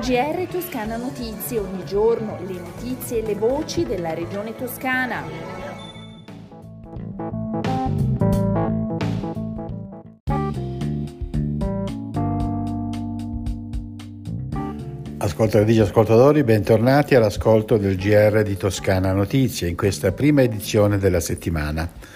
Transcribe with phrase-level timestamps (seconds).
[0.00, 5.22] GR Toscana Notizie, ogni giorno le notizie e le voci della regione toscana.
[15.18, 21.20] Ascoltatrici e ascoltatori, bentornati all'ascolto del GR di Toscana Notizie in questa prima edizione della
[21.20, 22.15] settimana.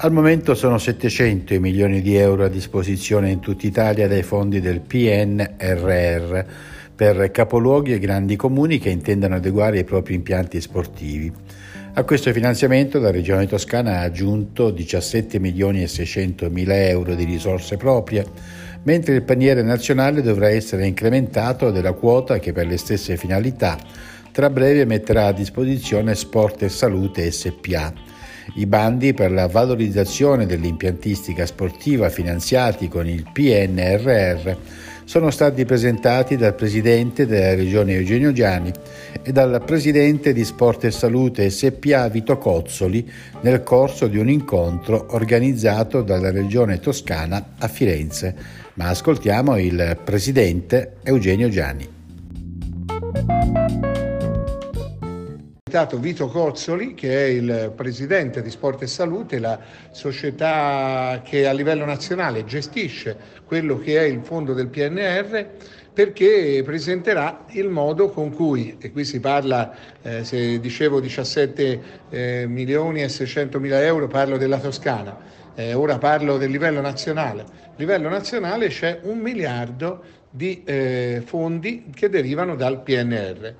[0.00, 4.60] Al momento sono 700 i milioni di euro a disposizione in tutta Italia dai fondi
[4.60, 6.40] del PNRR
[6.94, 11.32] per capoluoghi e grandi comuni che intendano adeguare i propri impianti sportivi.
[11.94, 17.24] A questo finanziamento la Regione Toscana ha aggiunto 17 milioni e 600 mila euro di
[17.24, 18.24] risorse proprie,
[18.84, 23.76] mentre il paniere nazionale dovrà essere incrementato della quota che per le stesse finalità
[24.30, 27.92] tra breve metterà a disposizione Sport e Salute SPA.
[28.54, 34.56] I bandi per la valorizzazione dell'impiantistica sportiva finanziati con il PNRR
[35.08, 38.70] sono stati presentati dal Presidente della Regione Eugenio Giani
[39.22, 45.06] e dal Presidente di Sport e Salute SPA Vito Cozzoli nel corso di un incontro
[45.12, 48.34] organizzato dalla Regione Toscana a Firenze.
[48.74, 51.88] Ma ascoltiamo il Presidente Eugenio Giani.
[55.98, 59.58] Vito Cozzoli, che è il presidente di Sport e Salute, la
[59.90, 65.46] società che a livello nazionale gestisce quello che è il fondo del PNR,
[65.92, 72.46] perché presenterà il modo con cui, e qui si parla, eh, se dicevo 17 eh,
[72.48, 75.18] milioni e 600 mila euro, parlo della Toscana,
[75.54, 77.42] eh, ora parlo del livello nazionale.
[77.42, 83.54] A livello nazionale c'è un miliardo di eh, fondi che derivano dal PNR.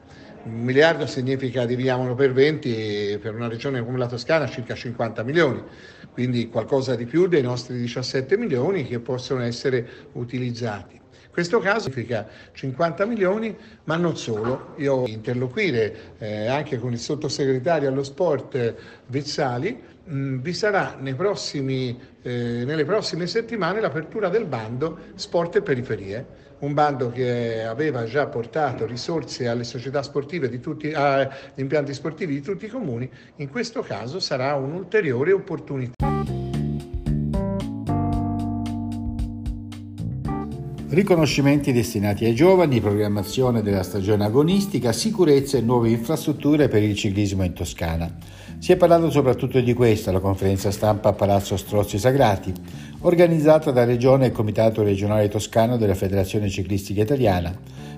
[0.49, 5.63] Un miliardo significa dividiamolo per 20, per una regione come la Toscana circa 50 milioni,
[6.11, 10.99] quindi qualcosa di più dei nostri 17 milioni che possono essere utilizzati.
[11.39, 14.75] Questo caso significa 50 milioni, ma non solo.
[14.78, 18.75] Io interloquire eh, anche con il sottosegretario allo sport
[19.06, 26.27] Vezzali, mh, vi sarà prossimi, eh, nelle prossime settimane l'apertura del bando Sport e Periferie
[26.59, 32.34] un bando che aveva già portato risorse alle società sportive di tutti, agli impianti sportivi
[32.34, 36.08] di tutti i comuni, in questo caso sarà un'ulteriore opportunità.
[40.91, 47.44] Riconoscimenti destinati ai giovani, programmazione della stagione agonistica, sicurezza e nuove infrastrutture per il ciclismo
[47.44, 48.10] in Toscana.
[48.59, 52.54] Si è parlato soprattutto di questo alla conferenza stampa a Palazzo Strozzi Sagrati,
[53.00, 57.54] organizzata da Regione e Comitato regionale toscano della Federazione Ciclistica Italiana,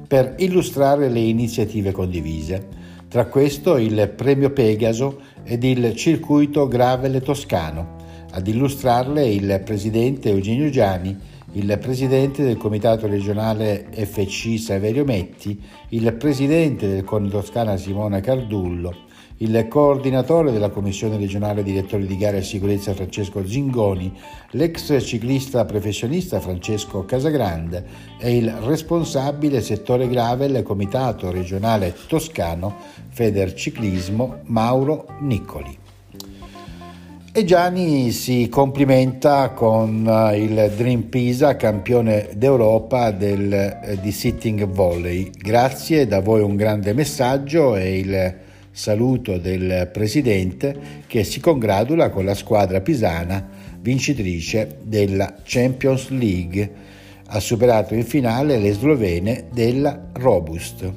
[0.09, 2.67] per illustrare le iniziative condivise.
[3.09, 7.99] Tra questo il Premio Pegaso ed il Circuito Gravel Toscano.
[8.33, 16.13] Ad illustrarle il presidente Eugenio Giani, il presidente del Comitato regionale FC Saverio Metti, il
[16.15, 22.43] presidente del CONI Toscana Simona Cardullo, il coordinatore della Commissione regionale direttori di gara e
[22.43, 24.13] sicurezza Francesco Zingoni,
[24.51, 27.85] l'ex ciclista professionista Francesco Casagrande
[28.19, 32.77] e il responsabile settore gravel Comitato regionale toscano
[33.09, 35.80] Federciclismo Mauro Niccoli.
[37.33, 40.03] E Gianni si complimenta con
[40.35, 45.31] il Dream Pisa, campione d'Europa del, di sitting volley.
[45.39, 48.35] Grazie, da voi un grande messaggio e il
[48.73, 50.77] saluto del presidente
[51.07, 53.47] che si congratula con la squadra pisana
[53.79, 56.73] vincitrice della Champions League.
[57.29, 60.93] Ha superato in finale le slovene della Robust.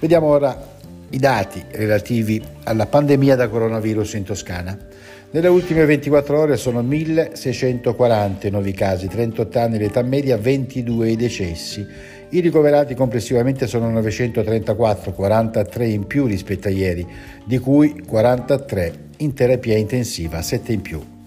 [0.00, 0.78] Vediamo ora
[1.10, 4.88] i dati relativi alla pandemia da coronavirus in Toscana.
[5.32, 11.14] Nelle ultime 24 ore sono 1640 i nuovi casi, 38 anni l'età media, 22 i
[11.14, 11.86] decessi.
[12.30, 17.06] I ricoverati complessivamente sono 934, 43 in più rispetto a ieri,
[17.44, 21.19] di cui 43 in terapia intensiva, 7 in più.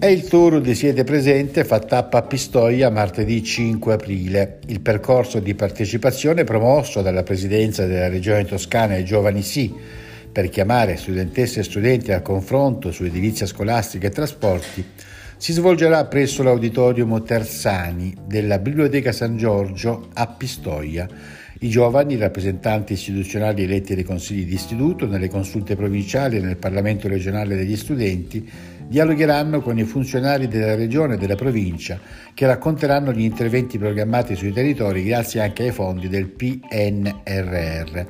[0.00, 4.60] È il tour di Siete Presente fa tappa a Pistoia martedì 5 aprile.
[4.68, 9.70] Il percorso di partecipazione promosso dalla Presidenza della Regione Toscana ai Giovani Sì
[10.32, 14.82] per chiamare studentesse e studenti al confronto su edilizia scolastica e trasporti,
[15.36, 21.06] si svolgerà presso l'Auditorium Tersani della Biblioteca San Giorgio a Pistoia.
[21.62, 27.06] I giovani, rappresentanti istituzionali eletti nei consigli di istituto, nelle consulte provinciali e nel Parlamento
[27.06, 28.48] regionale degli studenti,
[28.90, 32.00] dialogheranno con i funzionari della regione e della provincia
[32.34, 38.06] che racconteranno gli interventi programmati sui territori grazie anche ai fondi del PNRR.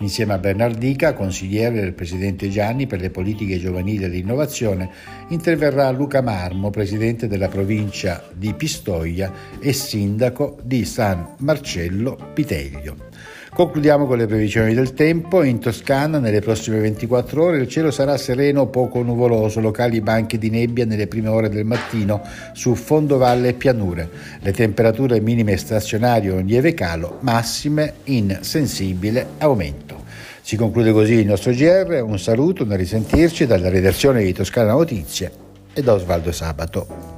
[0.00, 4.90] Insieme a Bernardica, consigliere del presidente Gianni per le politiche giovanili e l'innovazione,
[5.28, 13.06] interverrà Luca Marmo, presidente della provincia di Pistoia e sindaco di San Marcello Piteglio.
[13.54, 15.42] Concludiamo con le previsioni del tempo.
[15.42, 20.38] In Toscana nelle prossime 24 ore il cielo sarà sereno o poco nuvoloso, locali banche
[20.38, 22.22] di nebbia nelle prime ore del mattino
[22.52, 24.08] su fondovalle e pianure.
[24.40, 30.04] Le temperature minime stazionarie in lieve calo, massime in sensibile aumento.
[30.40, 35.30] Si conclude così il nostro GR, un saluto, da risentirci dalla redazione di Toscana Notizie
[35.72, 37.17] e da Osvaldo Sabato.